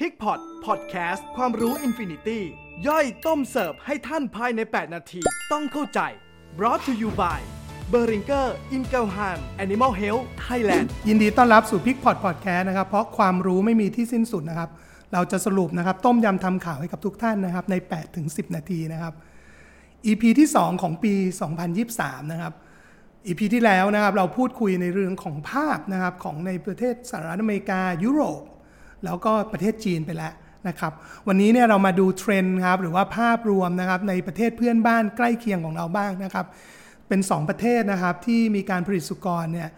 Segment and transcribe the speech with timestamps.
[0.00, 2.42] PIGPOT PODCAST ความรู้ infinity
[2.86, 5.20] ย่อยต้มเสิร์ฟให้ท่านภายใน 8 นาที
[5.52, 6.00] ต้องเข้าใจ
[6.58, 7.40] brought to you by
[7.92, 8.46] b e r i n g e r
[8.76, 12.86] i n g e l h a m Animal Health Thailand ยินดีต้อนรับสู่ PIGPOT PODCAST นะครับ
[12.88, 14.70] เพราะความรู้ไม่มีที่สิ้นสุดนะครับ
[15.12, 19.12] เราจะสรุปนะครับ ต้มยำทำข่าวให้กับทุกท่านนะครับ ใน 8 ถึง 10 นาทีนะครับ
[20.06, 21.14] EP ที่ 2 ของปี
[21.72, 22.52] 2023 นะครับ
[23.26, 28.42] EP ที่แล้วนะครับ เราพูดคุยในเรื่องของภาพนะครับของในประเทศสหรัฐอเมริกายุโรป
[29.04, 30.32] แล้วก็ประเทศจีนไปแล้ว
[30.68, 30.92] นะครับ
[31.28, 36.46] วันนี้เนี่ยเรามาดูเทรนด์ครับหรือว่าภาพรวมนะครับในประเทศเพื่อนบ้านใกล้เคียงของเราบ้างนะครับ
[37.08, 39.68] เป็น 2 ประเทศนะครับที่มีการผลิตสุกรเนี่ย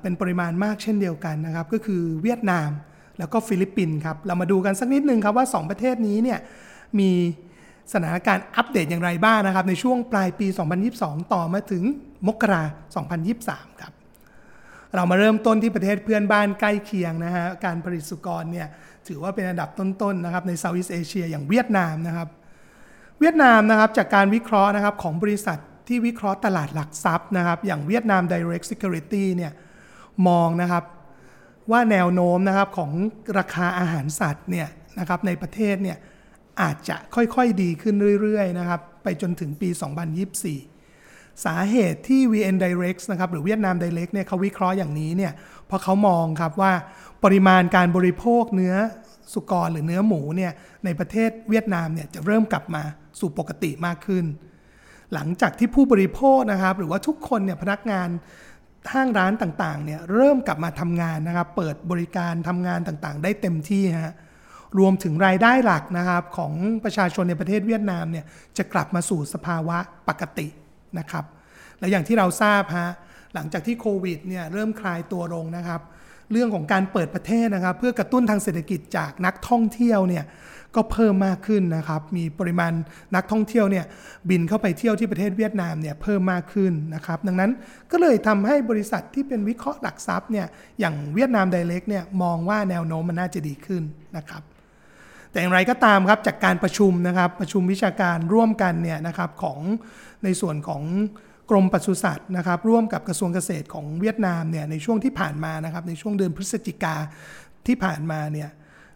[0.00, 2.70] เป็นปริมาณมากเช่นเดียวกันนะครับก็คือเวียดนาม
[3.18, 6.38] แล้วก็ฟิลิปปินส์ครับเรามาดูกันสักนิดนึงครับว่า 2 ประเทศนี้เนี่ย
[6.98, 7.10] มี
[7.92, 10.46] สถานการณ์อัปเดตอย่างไรบ้างนะครับในช่วงปลายปี
[10.90, 11.82] 2022 ต่อมาถึง
[12.26, 12.62] มกรา
[13.22, 13.92] 2023 ครับ
[14.94, 18.68] เรามาเริ่มต้นที่ประเทศเพื่อนบ้านใกล้เคียงนะฮะการผลิตสุกรเนี่ย
[19.08, 22.28] ถือว่าเป็นอันดับต้นๆนะครับในเซาท์อีสเอเชียอย่างเวียดนามนะครับ
[23.20, 29.52] เวียดนามนะครับจากการวิเคราะห์นะครับของบริษัทที่วิเคราะห์ตลาดหลักทรัพย์นะครับอย่างเวียดนาม Direct Security เนี่ย
[30.28, 30.84] มองนะครับ
[31.70, 32.90] ว่าแนวโน้มนะครับของ
[33.38, 35.96] ราคาอาหารสัตว์เนี่ยนะครับในประเทศเนี่ย
[36.62, 39.68] อาจจะค่อยๆดีขึ้นเรื่อยๆนะครับไปจนถึงปี
[40.44, 40.75] 2024
[41.44, 45.32] สาเหตุที่ VN Direct นะครับหรือเวียดนาม Direct เนี่ยเขาวิเคราะห์อย่างนี้เนี่ย
[45.66, 46.72] เพราะเขามองครับว่า
[47.24, 48.74] ปริมาณการบริโภคเนื้อ
[49.32, 50.52] สุกรหรือเนื้อหมูเนี่ย
[50.84, 52.82] ในประเทศเวียดนามเนี่ยจะเริ่มกลับมา
[53.20, 54.24] สู่ปกติมากขึ้น
[55.14, 58.08] หลังจากที่ผู้บริโภคนะครับ หรือว่าทุกคนเนี่ยพนักงาน
[58.92, 64.14] ห้างร้านต่างๆเนี่ยเริ่มกลับมาทำงานนะครับ เปิดบริการทำงานต่างๆ ได้เต็มที่ฮะ
[64.78, 66.52] รวมถึงรายได้หลักนะครับของ
[66.84, 68.24] ประชาชนในประเทศเวียดนามเนี่ย
[68.58, 70.48] จะกลับมาสู่สภาวะปกติ
[70.98, 71.24] นะครับ
[71.78, 72.90] และอย่างที่เราทราบฮะ
[73.34, 75.80] หลังจากที่โควิดเนี่ยเริ่มคลายตัวลงนะครับ
[76.32, 80.24] เรื่องของการเปิดประเทศนะครับ เพื่อกระตุ้นทางเศรษฐกิจจากนักท่องเที่ยวเนี่ย
[80.76, 82.72] ก็เพิ่มมากขึ้นนะครับ มีปริมาณ
[83.14, 83.84] นักท่องเที่ยวเนี่ย
[84.30, 87.50] บินเข้าไปเที่ยวที่ประเทศเวียดนามเนี่ยเพิ่มมากขึ้นนะครับ ดังนั้น
[87.92, 90.46] ก็เลยทำให้บริษัทที่เป็นวิเคราะห์หลักทรัพย์เนี่ย
[90.80, 93.82] อย่างเวียดนามไดเรกเนี่ยมองว่าแนวโน้มมันน่าจะดีขึ้น
[94.16, 94.42] นะครับ
[95.36, 99.58] แต่อย่างไรก็ตามครับจากการประชุมนะครับประชุมวิชาการร่วมกันเนี่ยนะครับของ
[100.24, 100.82] ในส่วนของ
[101.50, 106.94] กรมปศุสัตว์นะครับร่วมกับกระทรวงเกษตรของเวียดนามเนี่ยในช่วงที่ผ่านมานะครับในช่วงเดือนพฤศจิกา
[107.66, 108.48] ที่ผ่านมาเนี่ย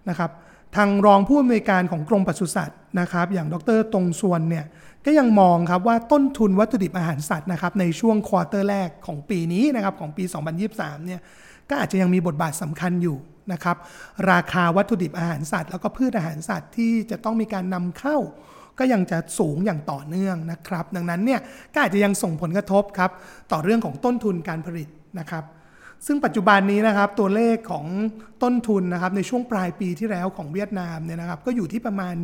[0.09, 0.31] นะครับ
[0.77, 4.65] ทางรองผู้อำนวยการของกรมปศุสัตว์นะครับ อย่างดรตรงส่วนเนี่ย
[5.07, 10.25] ก็ยังมองครับว่าต้นทุนวัตถุดิบอาหารสัตว์นะครับในช่วงควอเตอร์แรกของปีนี้นะครับของปี
[10.65, 11.21] 2023เนี่ย
[11.69, 13.17] ก็อาจจะยังมีบทบาทสำคัญอยู่
[13.53, 13.77] นะครับ
[14.31, 18.17] ราคาวัตถุดิบอาหารสัตว์ แล้วก็พืชอาหารสัตว์ที่จะต้องมีการนำเข้า
[18.79, 21.41] ก็ยังจะสูงอย่างต่อเนื่องนะครับ ดังนั้นเนี่ย
[21.75, 23.11] ก็อาจจะยังส่งผลกระทบครับ
[23.53, 25.45] ต่อเรื่องของต้นทุนการผลิตนะครับ
[26.07, 27.87] ซึ่งปัจจุบันนี้นะครับตัวเลขของ
[28.43, 32.15] ต้นทุนนะครับในช่วงปลายปีที่แล้วของเวียดนามเนี่ยนะครับก็อยู่ที่ประมาณ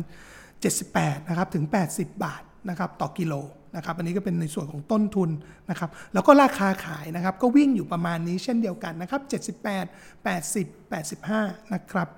[0.55, 3.33] 78นะครับถึง 80 บาทนะครับต่อกิโล
[3.77, 5.29] นะครับอันนี้ก็เป็นในส่วนของต้นทุน
[5.69, 9.21] นะครับแล้วก็ราคาขายนะครับก็วิ่งอยู่ประมาณนี้เช่นเดียวกันนะครับ
[10.25, 12.09] 78 80 85 นะครับ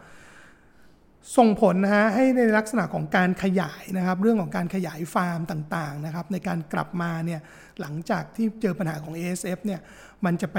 [1.38, 7.40] ส่งผลนะฮะให้ในลักษณะของการขยายนะครับ เรื่องของการขยายฟาร์มต่างๆนะครับ ในการกลับมาเนี่ย
[7.82, 9.80] หลังจากที่เจอปัญหาของ ASF เนี่ย
[10.26, 10.58] มันจะไป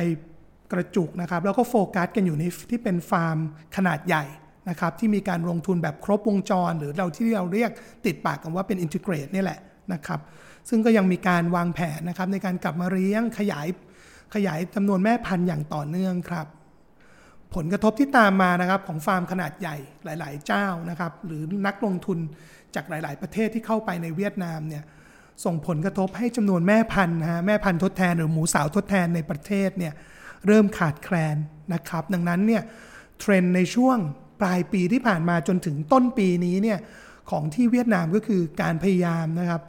[0.72, 3.38] กระจุกนะครับ แล้วก็โฟกัสกันอยู่ในที่เป็นฟาร์ม
[3.76, 4.24] ขนาดใหญ่
[4.68, 7.70] นะครับที่มีการลงทุนแบบครบวงจร หรือเราที่เราเรียก
[8.06, 9.60] ติดปากกันว่าเป็นอินทิเกรตนี่แหละ
[9.92, 10.20] นะครับ
[10.68, 13.66] ซึ่งก็ยังมีการวางแผนนะครับในการกลับมาเลี้ยงขยาย
[14.34, 16.46] ขยายจำนวนแม่พันธุ์อย่างต่อเนื่องครับ
[17.54, 22.18] ผลกระทบที่ตามมานะครับของฟาร์มขนาดใหญ่หลาย ๆ เจ้านะครับหรือนักลงทุน
[22.74, 24.84] จากหลาย ๆ ประเทศที่เข้าไปในเวียดนามเนี่ย
[25.44, 29.92] ส่งผลกระทบให้จำนวนแม่พันธุ์นะฮะแม่พันธุ์ทดแทนหรือหมูสาวทดแทนในประเทศเนี่ย
[30.46, 31.36] เริ่มขาดแคลน
[31.74, 32.62] นะครับ ดังนั้นเนี่ย
[33.20, 33.98] เทรนด์ในช่วง
[34.40, 36.78] ปลายปีที่ผ่านมาจนถึงต้นปีนี้เนี่ย
[37.30, 39.62] ของที่เวียดนามก็คือการพยายามนะครับ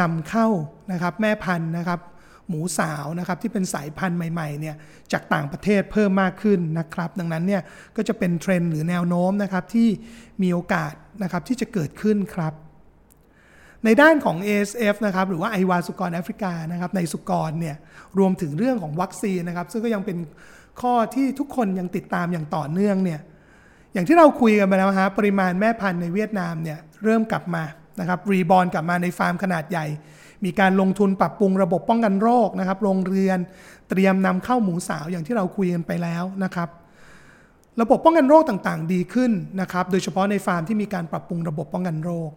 [0.00, 0.48] นำเข้า
[0.92, 2.00] นะครับแม่พันธุ์นะครับ
[2.48, 4.76] หมูสาวนะครับที่เป็นสายพันธุ์ใหม่ๆเนี่ย
[5.12, 7.62] จากต่างประเทศเพิ่มมากขึ้นนะครับ ดังนั้นเนี่ย
[7.96, 9.88] ก็จะเป็นเทรนด์หรือแนวโน้มนะครับที่
[10.42, 12.52] มีโอกาสนะครับที่จะเกิดขึ้นครับ
[13.84, 17.76] ในด้านของ ASF นะครับหรือว่าอหิวาต์สุกรแอฟริกานะครับในสุกรเนี่ย
[18.18, 20.18] รวมถึงเรื่องของวัคซีนนะครับซึ่งก็ยังเป็น
[20.80, 23.20] ข้อที่ทุกคนยังติดตามอย่างต่อเนื่องเนี่ย
[23.92, 27.64] อย่างที่เราคุยกันไปแล้วฮะปริมาณแม่พันธุ์ในเวียดนามเนี่ยเริ่มกลับมา
[28.00, 29.86] นะครับรีบอลกลับมาในฟาร์มขนาดใหญ่
[30.44, 33.38] มีการลงทุนปรับปรุงระบบป้องกันโรคนะครับโรงเรือน
[33.90, 36.68] เตรียมนำเข้าหมูสาวอย่างที่เราคุยกันไปแล้วนะครับ
[37.80, 42.30] ระบบป้องกันโรคต่างๆ ดีขึ้นนะครับ โดยเฉพาะในฟาร์มที่มีการปรับปรุงระบบป้องกันโรค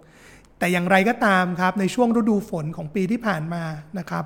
[0.60, 3.64] แต่อย่างไรก็ตามครับ ในช่วงฤดูฝนของปีที่ผ่านมา
[4.00, 4.26] นะครับ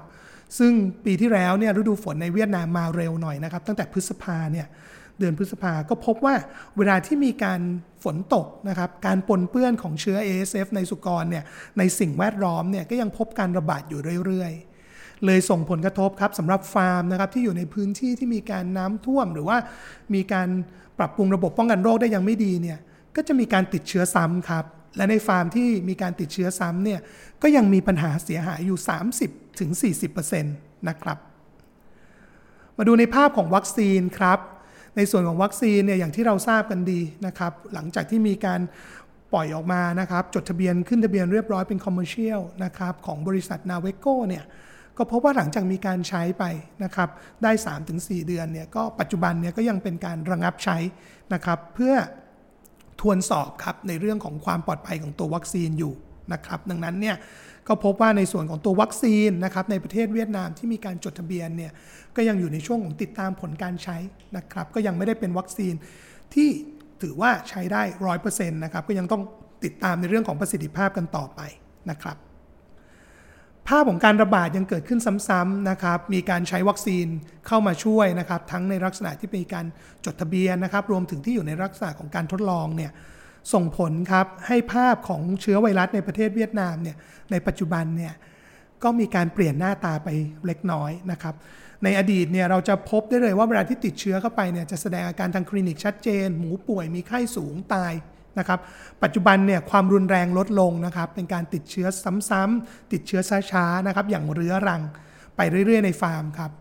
[0.57, 0.71] ซึ่ง
[1.05, 4.67] ปีที่แล้วเนี่ยฤดูฝนในเวียดนามมาเร็วหน่อยนะครับ ตั้งแต่พฤษภาเนี่ย
[5.19, 6.35] เดือนพฤษภาก็พบว่า
[6.77, 7.61] เวลาที่มีการ
[8.03, 11.43] ฝนตกนะครับการปนเปื้อนของเชื้อ ASF ในสุกรเนี่ย
[11.77, 14.51] ในสิ่งแวดล้อมเนี่ยก็ยังพบการระบาดอยู่เรื่อย
[14.89, 19.57] ๆเลยส่งผลกระทบครับสำหรับฟาร์มนะครับที่อยู่ในพื้นที่ที่มีการน้ำท่วม หรือว่า
[20.13, 20.49] มีการ
[20.99, 22.79] ปรับปรุงระบบป้องกันโรคได้ยังไม่ดีเนี่ย
[23.15, 24.65] ก็จะมีการติดเชื้อซ้ำครับ
[24.97, 26.99] และในฟาร์มที่มีการติดเชื้อซ้ำเนี่ย
[27.41, 28.79] ก็ยังมีปัญหาเสียหายอยู่
[30.03, 31.17] 30-40%นะครับ
[32.77, 34.39] มาดูในภาพของวัคซีนครับ
[34.97, 38.61] ในส่วนของวัคซีนเนี่ยอย่างที่เราทราบกันดีนะครับหลังจากที่มีการ
[39.33, 44.43] ปล่อยออกมานะครับจดทะเบียนขึ้นทะเบียนเรียบร้อยเป็น commercial นะครับของบริษัท NAVETCO เนี่ย
[44.97, 46.43] ก็พบว่าหลังจากมีการใช้ไป
[46.83, 47.09] นะครับ
[47.43, 47.51] ได้
[47.89, 50.77] 3-4 เดือนเนี่ยก็ปัจจุบันเนี่ยก็ยังเป็นการระงับใช้
[51.33, 51.93] นะครับเพื่อ
[53.01, 55.93] ทวนสอบครับในเรื่องของความปลอดภัยของตัววัคซีนอยู่
[56.33, 57.15] นะครับดังนั้นเนี่ย
[57.67, 61.71] ก็พบว่าในส่วนของตัววัคซีนนะครับในประเทศเวียดนามที่มีการจดทะเบียนเนี่ย
[62.15, 63.97] ก็ยังอยู่ในช่วงของติดตามผลการใช้
[64.37, 65.73] นะครับก็ยังไม่ได้เป็นวัคซีน
[66.33, 66.49] ที่
[67.01, 69.23] ถือว่าใช้ได้ร้อยเปอร์เซ็นต์นะครับก็ยังต้อง
[69.63, 71.41] ติดตามในเรื่องของประสิทธิภาพกันต่อไป
[71.91, 72.17] นะครับ
[73.67, 77.07] ภาพของการระบาดยังเกิดขึ้นซ้ำๆนะครับ มีการใช้วัคซีน
[77.47, 79.65] เข้ามาช่วยนะครับ ทั้งในลักษณะที่มีการ
[80.05, 82.91] จดทะเบียนนะครับ รวมถึงที่อยู่ในลักษณะของการทดลองเนี่ย
[83.53, 86.97] ส่งผลครับให้ภาพของเชื้อไวรัสในประเทศเวียดนามเนี่ย
[87.31, 88.13] ในปัจจุบันเนี่ย
[88.83, 90.09] ก็มีการเปลี่ยนหน้าตาไป
[90.45, 91.35] เล็กน้อยนะครับ
[91.83, 97.93] ในอดีตเนี่ยเราจะพบได้เลยว่าเวลาที่ติดเชื้อเข้าไปเนี่ยจะแสดงอาการทางคลินิกชัดเจน หมูป่วยมีไข้สูงตาย
[98.39, 98.59] นะครับ
[99.03, 101.87] ปัจจุบันเนี่ยความรุนแรงลดลงนะครับเป็นการติดเชื้อ
[102.29, 104.81] ซ้ำๆติดเชื้อช้าๆนะครับอย่างเรื้อรัง
[105.37, 106.51] ไปเรื่อย ๆ ในฟาร์มครับ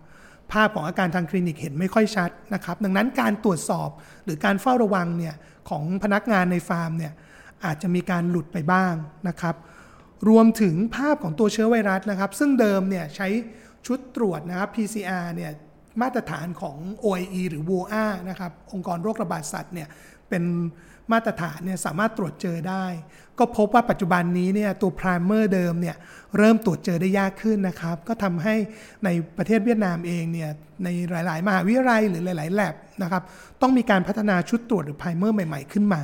[0.52, 3.88] ภาพของอาการทางคลินิกเห็นไม่ค่อยชัดนะครับ ดังนั้นการตรวจสอบ
[4.24, 5.34] หรือการเฝ้าระวังเนี่ย
[5.70, 7.12] ของพนักงานในฟาร์มเนี่ย
[7.64, 8.94] อาจจะมีการหลุดไปบ้าง
[9.28, 9.56] นะครับ
[10.28, 13.28] รวมถึงภาพของตัวเชื้อไวรัสนะครับ ซึ่งเดิมเนี่ยใช้
[13.86, 15.52] ชุดตรวจนะครับ PCR เนี่ย
[16.00, 19.88] มาตรฐานของ OIE หรือ WOA นะครับ องค์กรโรคระบาดสัตว์เนี่ย
[20.28, 20.44] เป็น
[21.12, 22.84] มาตรฐานเนี่ยสามารถตรวจเจอได้
[23.38, 25.96] ก็พบว่าปัจจุบันนี้เนี่ยตัวพรามเมอร์เดิมเนี่ย
[26.38, 28.54] เริ่มตรวจเจอได้ยากขึ้นนะครับ ก็ทำให้
[29.04, 29.08] ใน
[29.38, 30.50] ประเทศเวียดนามเองเนี่ย
[30.84, 33.22] ในหลาย ๆ มหาวิทยาลัยหรือหลาย ๆแลบนะครับ
[33.62, 36.00] ต้องมีการพัฒนาชุดตรวจหรือพรามเมอร์ใหม่ ๆ ขึ้นมา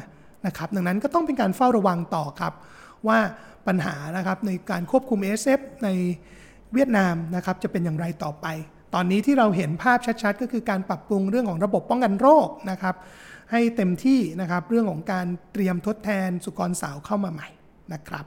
[0.47, 2.53] นะครับดังนั้นก็ต้องเป็นการเฝ้าระวังต่อครับ
[3.09, 3.19] ว่า
[3.67, 5.89] ปัญหานะครับในการควบคุม SF ใน
[6.73, 8.47] เวียดนามนะครับจะเป็นอย่างไรต่อไป
[8.95, 12.95] ตอนนี้ที่เราเห็นภาพชัดๆ ก็คือการปรับปรุงเรื่องของระบบป้องกันโรคนะครับ
[13.53, 17.49] ให้เต็มที่นะครับ เรื่องของการเตรียมทดแทนสุกรสาวเข้ามาใหม่
[17.93, 18.27] นะครับ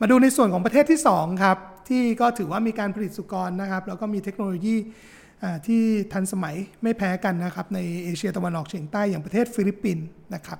[0.00, 4.76] มาดูในส่วนของประเทศที่ 2 ครับ ที่ก็ถือว่ามีการผลิตสุกรนะครับ แล้วก็มีเทคโนโลยี
[5.66, 5.82] ที่
[6.12, 10.58] ทันสมัยไม่แพ้กันนะครับ ในเอเชียตะวันออกเฉียงใต้อย่างประเทศฟิลิปปินส์นะครับ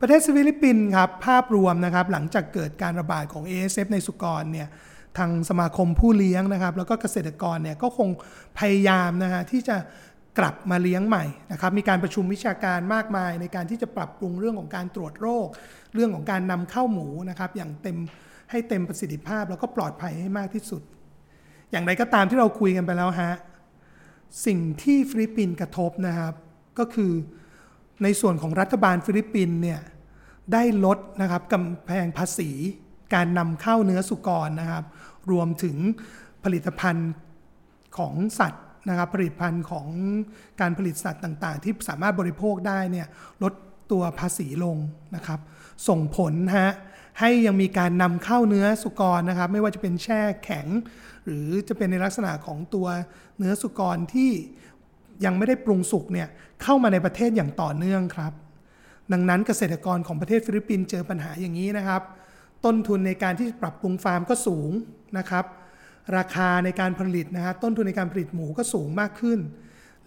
[0.00, 4.68] ประเทศฟิลิปปินส์ครับภาพรวมนะครับหลังจากเกิดการระบาดของ ASF ในสุกรเนี่ย
[5.18, 8.08] ทางสมาคมผู้เลี้ยงนะครับ แล้วก็เกษตรกรเนี่ยก็คง
[8.58, 9.76] พยายามนะฮะที่จะ
[10.40, 15.48] กลับมาเลี้ยงใหม่นะครับมีการประชุมวิชาการมากมาย ในการที่จะปรับปรุงเรื่องของการตรวจโรค
[15.94, 17.98] เรื่องของการนำเข้าหมูนะครับอย่างเต็ม
[18.50, 20.82] ให้เต็มประสิทธิภาพ แล้วก็ปลอดภัยให้มากที่สุด
[21.70, 23.32] อย่างไรก็ตามที่เราคุยกันไปแล้วฮะ
[24.46, 26.34] สิ่งที่ฟิลิปปินส์กระทบนะครับ
[26.78, 27.12] ก็คือ
[28.02, 29.80] ในส่วนของรัฐบาลฟิลิปปินส์เนี่ย
[30.52, 32.50] ได้ลดนะครับกำแพงภาษี
[33.14, 34.84] การนำเข้าเนื้อสุกรนะครับ
[35.30, 35.76] รวมถึง
[36.44, 37.10] ผลิตภัณฑ์
[37.98, 39.86] ของสัตว์ นะครับผลิตภัณฑ์ของ
[40.60, 43.06] การผลิตสัตว์ต่างๆ ที่สามารถบริโภคได้เนี่ย
[43.42, 43.52] ลด
[43.92, 44.76] ตัวภาษีลง
[45.16, 45.40] นะครับ
[45.88, 46.70] ส่งผลฮะ
[47.20, 50.66] ให้ยังมีการนำเข้าเนื้อสุกรนะครับ ไม่ว่าจะเป็นแช่แข็ง
[51.24, 52.86] หรือจะเป็นในลักษณะของตัว
[53.38, 54.30] เนื้อสุกรที่
[55.24, 56.28] ยังไม่ได้ปรุงสุกเนี่ย
[56.62, 58.32] เข้ามาในประเทศอย่างต่อเนื่องครับ
[59.12, 62.02] ดังนั้นเกษตรกรของประเทศฟิลิปปินส์เจอปัญหาอย่างนี้นะครับ
[62.64, 64.70] ต้นทุนในการที่ปรับปรุงฟาร์มก็สูง
[65.18, 65.44] นะครับ
[66.16, 69.38] ราคาในการผลิตนะฮะต้นทุนในการผลิตหมูก็สูงมากขึ้น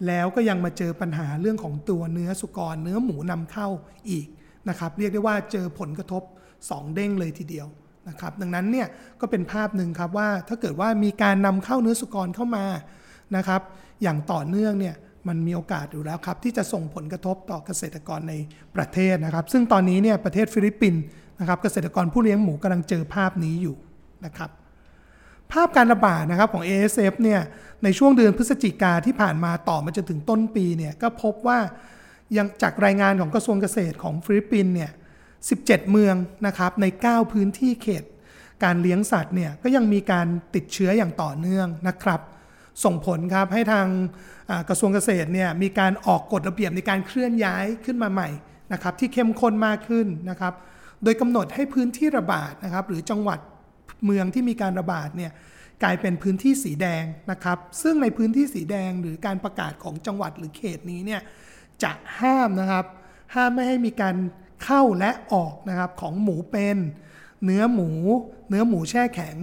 [0.06, 3.68] แล้วก็ยังมาเจอปัญหาเรื่องของตัวเนื้อสุกร เนื้อหมูนำเข้า
[4.10, 4.26] อีก
[4.68, 6.22] นะครับ เรียกได้ว่าเจอผลกระทบ
[6.58, 7.66] 2 เด้งเลยทีเดียว
[8.08, 8.86] นะครับ ดังนั้นเนี่ย
[9.20, 12.64] ก็เป็นภาพหนึ่งครับว่าถ้าเกิดว่ามีการนำเข้าเนื้อสุกรเข้ามา
[13.36, 13.60] นะครับ
[14.02, 14.94] อย่างต่อเนื่องเนี่ย
[15.28, 18.34] มันมีโอกาสอยู่แล้วครับ ที่จะส่งผลกระทบต่อเกษตรกรใน
[18.76, 21.02] ประเทศนะครับ ซึ่งตอนนี้เนี่ยประเทศฟิลิปปินส์
[21.40, 23.76] นะครับ เกษตรกรผู้เลี้ยงหมูกำลังเจอภาพนี้อยู่
[24.24, 24.50] นะครับ
[25.52, 27.40] ภาพการระบาดนะครับของ ASF เนี่ย
[27.84, 31.58] ในช่วงเดือนพฤศจิกาที่ผ่านมาต่อมาจนถึงต้นปีเนี่ยก็พบว่า
[32.36, 34.90] ยังจากรายงานของกระทรวงเกษตรของฟิลิปปินส์เนี่ย
[35.40, 36.14] 17 เมือง
[36.46, 38.04] นะครับใน 9 พื้นที่เขต
[38.64, 42.20] การเลี้ยงสัตว์เนี่ยก็ยังมีการติดเชื้ออย่างต่อเนื่องนะครับ
[42.84, 43.86] ส่งผลครับให้ทาง
[44.68, 48.28] กระทรวงเกษตรเนี่ยมีการออกกฎระเบียบในการเคลื่อนย้ายขึ้นมาใหม่
[48.72, 50.52] นะครับที่เข้มข้นมากขึ้นนะครับ
[51.02, 53.38] โดยกำหนดให้พื้นที่ระบาดนะครับหรือจังหวัด
[54.04, 55.32] เมืองที่มีการระบาดเนี่ย
[55.82, 61.20] กลายเป็นพื้นที่สีแดงนะครับ ซึ่งในพื้นที่สีแดงหรือการประกาศของจังหวัดหรือเขตนี้เนี่ย
[61.82, 62.84] จะห้ามนะครับ
[63.34, 64.16] ห้ามไม่ให้มีการ
[64.64, 66.76] เข้าและออกนะครับของหมูเป็น
[67.44, 67.90] เนื้อหมู
[68.48, 69.36] เนื้อหมูแช่แข็ง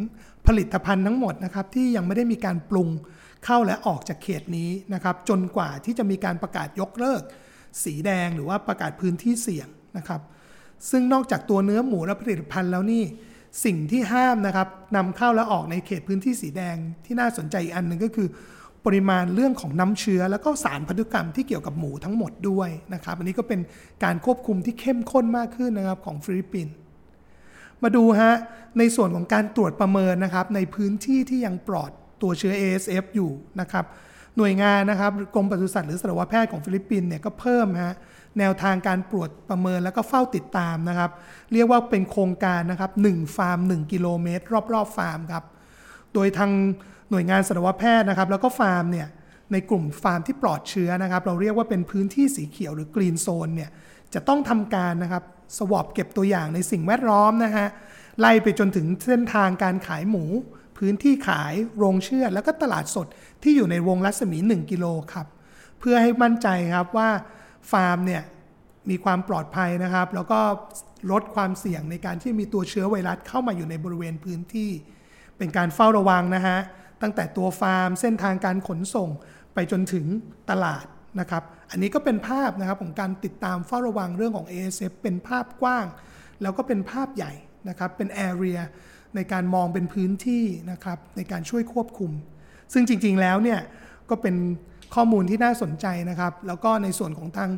[0.48, 2.89] ผลิตภัณฑ์ทั้งหมดนะครับที่ยังไม่ได้มีการปรุง
[3.46, 7.22] เข้าและออกจากเขตนี้นะครับ จนกว่าที่จะมีการประกาศยกเลิก
[7.84, 10.22] สีแดงหรือว่าประกาศพื้นที่เสี่ยงนะครับ
[10.89, 13.03] ซึ่งนอกจากตัวเนื้อหมูและผลิตภัณฑ์แล้วนี่
[13.65, 18.27] สิ่งที่ห้ามนะครับนำเข้าและออกในเขตพื้นที่สีแดงที่น่าสนใจอีกอันหนึ่งก็คือ
[18.86, 23.60] ปริมาณเรื่องของน้ำเชื้อ แล้วก็สารพันธุกรรมที่เกี่ยวกับหมูทั้งหมดด้วยนะครับ อันนี้ก็เป็น
[24.03, 26.74] การควบคุมที่เข้มข้นมากขึ้นนะครับของฟิลิปปินส์
[27.84, 28.34] มาดูฮะ
[28.77, 31.91] ในส่วนของการตรวจประเมินนะครับในพื้นที่ที่ยังปลอด
[32.22, 33.31] ตัวเชื้อ ASF อยู่
[33.62, 33.86] นะครับ
[34.38, 37.96] หน่วยงานนะครับกรมปศุสัตว์หรือสัตวแพทย์ของฟิลิปปินส์เนี่ยก็เพิ่มฮะ
[38.40, 41.12] แนวทางการตรวจประเมินแล้วก็เฝ้าติดตามนะครับ
[41.54, 45.44] เรียกว่าเป็นโครงการนะครับ1ฟาร์ม 1 กิโลเมตร รอบๆฟาร์มครับ
[46.14, 46.52] โดยทาง
[47.10, 49.08] หน่วยงานสัตวแพทย์นะครับ แล้วก็ฟาร์มเนี่ย
[49.52, 53.70] ในกลุ่มฟาร์มที่ปลอดเชื้อนะครับ เราเรียกว่าเป็นพื้นที่สีเขียวหรือ green zone เนี่ย
[54.14, 55.24] จะต้องทำการนะครับ
[55.58, 57.68] สวอปเก็บตัวอย่างในสิ่งแวดล้อมนะฮะ
[58.20, 60.26] ไล่ไปจนถึงเส้นทางการขายหมู
[60.78, 63.08] พื้นที่ขายโรงเชือดแล้วก็ตลาดสด
[63.44, 65.28] ที่อยู่ในวงรัศมี 1 กิโลครับ
[65.80, 67.10] เพื่อให้มั่นใจครับว่า
[67.72, 68.24] ฟาร์มเนี่ย
[68.89, 70.39] มีความปลอดภัยนะครับ แล้วก็
[71.12, 74.72] ลดความเสี่ยงในการที่มีตัวเชื้อไวรัสเข้ามาอยู่ในบริเวณพื้นที่
[75.38, 76.60] เป็นการเฝ้าระวังนะฮะ
[77.01, 79.10] ตั้งแต่ตัวฟาร์ม เส้นทางการขนส่ง
[79.53, 80.06] ไปจนถึง
[80.50, 80.86] ตลาด
[81.20, 85.86] นะครับ อันนี้ก็เป็นภาพนะครับของการติดตามเฝ้าระวังเรื่องของ ASF เป็นภาพกว้าง
[86.41, 87.34] แล้วก็เป็นภาพใหญ่
[87.70, 88.60] นะครับ เป็น area
[89.15, 92.12] ในการมองเป็นพื้นที่นะครับในการช่วยควบคุม
[92.74, 93.60] ซึ่งจริงๆแล้วเนี่ย
[94.10, 94.36] ก็เป็น
[94.96, 97.52] ข้อมูลที่น่าสนใจนะครับ แล้วก็ในส่วนของทาง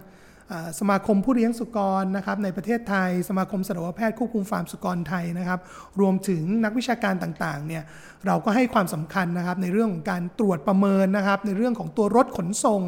[0.80, 5.60] สมาคมผู้เลี้ยงสุกรนะครับในประเทศไทย สมาคมสัตวแพทย์ควบคุมฟาร์มสุกรไทยนะครับ
[6.00, 7.84] รวมถึงนักวิชาการต่างๆเนี่ย
[8.26, 12.82] เราก็ให้ความสำคัญนะครับในเรื่องของการตรวจประเมินนะครับ ในเรื่องของตัวรถขนส่ง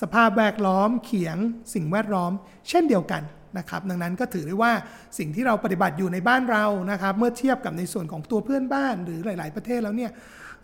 [0.00, 1.36] สภาพแวดล้อม เขียง
[1.74, 2.32] สิ่งแวดล้อม
[2.68, 3.22] เช่นเดียวกัน
[3.58, 4.72] นะครับดังนั้นก็ถือได้ว่า
[5.18, 10.10] สิ่งที่เราปฏิบัติอยู่ในบ้านเรานะครับ เมื่อเทียบกับในส่วนของตัวเพื่อนบ้านหรือหลาย ๆ ประเทศแล้วเนี่ย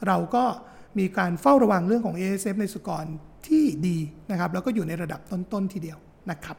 [0.06, 0.44] เราก็
[0.98, 3.06] มีการเฝ้าระวังเรื่องของ ASF ในสุกร
[3.46, 3.98] ที่ดี
[4.30, 5.98] นะครับแล้วก็อยู่ในระดับต้นๆทีเดียว
[6.30, 6.56] นะครับ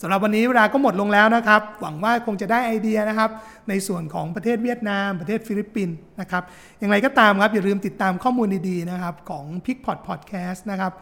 [0.00, 3.30] สำหรับวันนี้เวลาก็หมดลงแล้วนะครับ หวังว่าคงจะได้ไอเดียนะครับ
[3.68, 6.42] ในส่วนของประเทศเวียดนาม ประเทศฟิลิปปินส์นะครับ
[6.78, 10.92] อย่างไรก็ตามครับ อย่าลืมติดตามข้อมูลดีๆนะครับ ของ p i c p o t Podcast นะครับ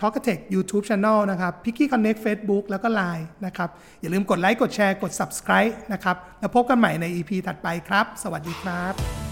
[0.00, 1.74] t a l k a t e c h YouTube Channel นะครับ p i c
[1.78, 3.70] k y Connect Facebook แล้วก็ Line นะครับ
[4.00, 9.29] อย่าลืมกดไลค์กดแชร์กด Subscribe นะครับ แล้วพบกันใหม่ใน EP ถัดไปครับ สวัสดีครับ